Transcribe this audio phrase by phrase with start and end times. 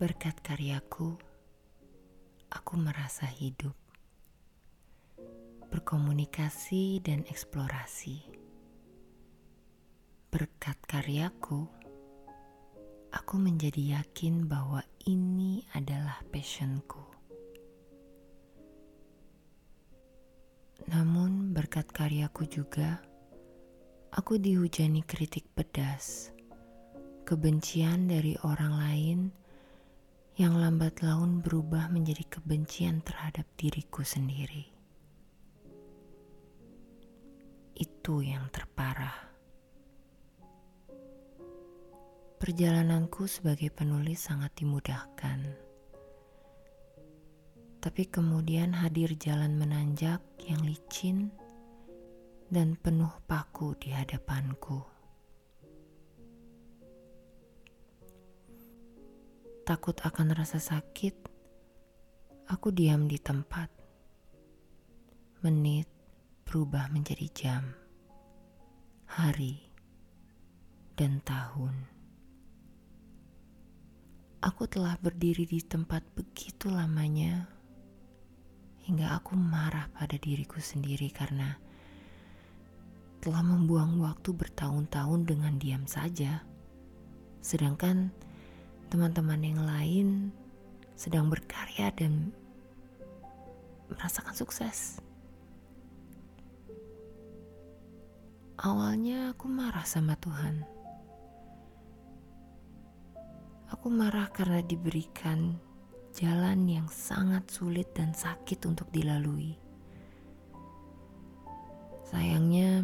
[0.00, 1.12] Berkat karyaku,
[2.48, 3.76] aku merasa hidup,
[5.68, 8.24] berkomunikasi, dan eksplorasi.
[10.32, 11.68] Berkat karyaku,
[13.12, 17.04] aku menjadi yakin bahwa ini adalah passionku.
[20.88, 23.04] Namun, berkat karyaku juga,
[24.16, 26.32] aku dihujani kritik pedas,
[27.28, 29.20] kebencian dari orang lain
[30.38, 34.70] yang lambat laun berubah menjadi kebencian terhadap diriku sendiri.
[37.74, 39.30] Itu yang terparah.
[42.40, 45.44] Perjalananku sebagai penulis sangat dimudahkan.
[47.80, 51.32] Tapi kemudian hadir jalan menanjak yang licin
[52.52, 54.99] dan penuh paku di hadapanku.
[59.70, 61.14] Takut akan rasa sakit,
[62.50, 63.70] aku diam di tempat.
[65.46, 65.86] Menit
[66.42, 67.62] berubah menjadi jam,
[69.06, 69.62] hari,
[70.98, 71.86] dan tahun.
[74.42, 77.46] Aku telah berdiri di tempat begitu lamanya
[78.90, 81.54] hingga aku marah pada diriku sendiri karena
[83.22, 86.42] telah membuang waktu bertahun-tahun dengan diam saja.
[87.38, 88.10] Sedangkan
[88.90, 90.08] teman-teman yang lain
[90.98, 92.34] sedang berkarya dan
[93.88, 94.98] merasakan sukses.
[98.60, 100.80] Awalnya aku marah sama Tuhan
[103.70, 105.54] Aku marah karena diberikan
[106.10, 109.54] jalan yang sangat sulit dan sakit untuk dilalui.
[112.10, 112.82] Sayangnya,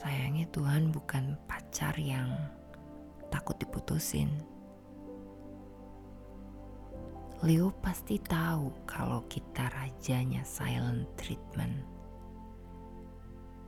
[0.00, 2.32] sayangnya Tuhan bukan pacar yang
[3.48, 4.28] takut diputusin.
[7.40, 11.80] Leo pasti tahu kalau kita rajanya silent treatment.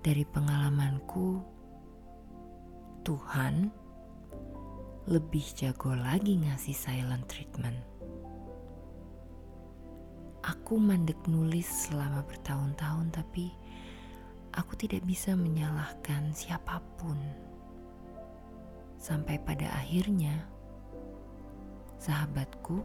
[0.04, 1.40] Dari pengalamanku,
[3.08, 3.72] Tuhan
[5.08, 7.80] lebih jago lagi ngasih silent treatment.
[10.44, 13.48] Aku mandek nulis selama bertahun-tahun tapi
[14.52, 17.16] aku tidak bisa menyalahkan siapa pun.
[19.00, 20.44] Sampai pada akhirnya
[21.96, 22.84] sahabatku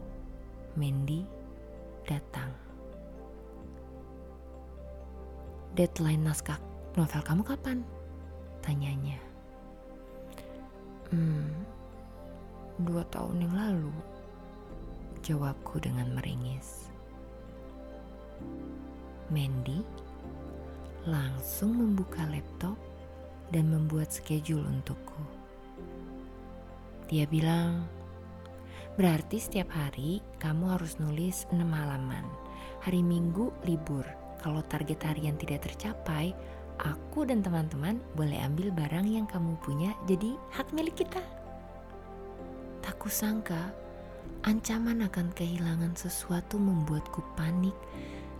[0.79, 1.27] Mandy
[2.07, 2.51] datang.
[5.75, 6.59] Deadline naskah
[6.95, 7.83] novel kamu kapan?
[8.63, 9.19] Tanyanya.
[11.11, 11.51] Hmm,
[12.75, 13.95] Dua tahun yang lalu,
[15.23, 16.91] jawabku dengan meringis.
[19.31, 19.79] Mandy
[21.07, 22.75] langsung membuka laptop
[23.55, 25.34] dan membuat schedule untukku.
[27.05, 27.85] Dia bilang,
[28.97, 32.25] berarti setiap hari kamu harus nulis 6 halaman.
[32.81, 34.01] Hari Minggu libur.
[34.41, 36.33] Kalau target harian tidak tercapai,
[36.81, 41.21] aku dan teman-teman boleh ambil barang yang kamu punya jadi hak milik kita.
[42.81, 43.69] Tak kusangka,
[44.41, 47.77] ancaman akan kehilangan sesuatu membuatku panik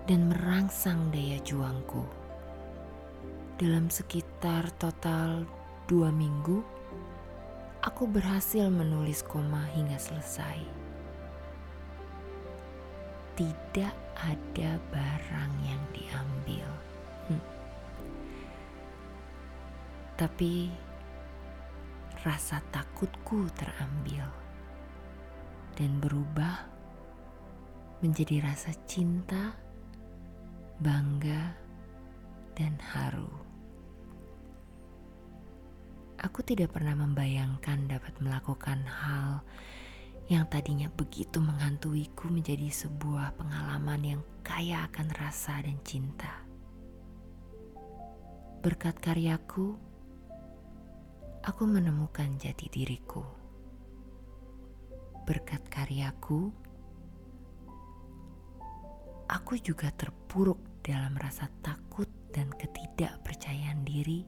[0.10, 2.02] dan merangsang daya juangku.
[3.62, 5.46] Dalam sekitar total
[5.86, 6.66] dua minggu,
[7.86, 10.58] aku berhasil menulis koma hingga selesai.
[13.38, 16.68] Tidak ada barang yang diambil.
[17.30, 17.44] Hm.
[20.18, 20.74] Tapi
[22.26, 24.26] rasa takutku terambil
[25.78, 26.66] dan berubah
[28.02, 29.54] menjadi rasa cinta,
[30.82, 31.54] bangga,
[32.58, 33.46] dan haru.
[36.26, 37.75] Aku tidak pernah membayangkan
[38.46, 39.42] melakukan hal
[40.30, 46.46] yang tadinya begitu menghantuiku menjadi sebuah pengalaman yang kaya akan rasa dan cinta.
[48.62, 49.74] Berkat karyaku,
[51.42, 53.26] aku menemukan jati diriku.
[55.26, 56.54] Berkat karyaku,
[59.26, 64.22] aku juga terpuruk dalam rasa takut dan ketidakpercayaan diri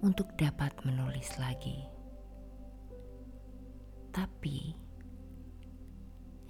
[0.00, 2.01] untuk dapat menulis lagi.
[4.12, 4.76] Tapi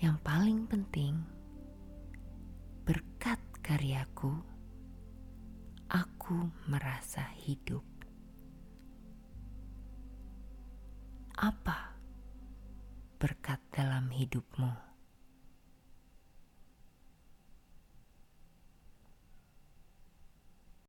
[0.03, 1.15] yang paling penting,
[2.83, 4.35] berkat karyaku,
[5.87, 7.87] aku merasa hidup.
[11.43, 11.99] apa
[13.19, 14.92] berkat dalam hidupmu.